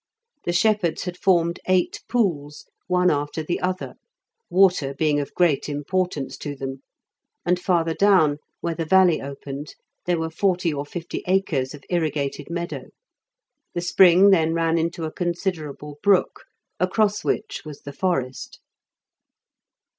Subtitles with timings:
[0.45, 3.93] The shepherds had formed eight pools, one after the other,
[4.49, 6.81] water being of great importance to them;
[7.45, 9.75] and farther down, where the valley opened,
[10.07, 12.85] there were forty or fifty acres of irrigated meadow.
[13.75, 16.45] The spring then ran into a considerable brook,
[16.79, 18.59] across which was the forest.